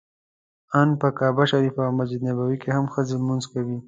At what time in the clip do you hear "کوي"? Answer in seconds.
3.53-3.77